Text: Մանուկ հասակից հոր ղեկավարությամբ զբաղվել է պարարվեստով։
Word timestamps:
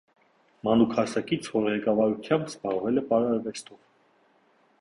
Մանուկ 0.67 0.95
հասակից 0.99 1.51
հոր 1.57 1.69
ղեկավարությամբ 1.73 2.49
զբաղվել 2.53 3.01
է 3.03 3.05
պարարվեստով։ 3.13 3.81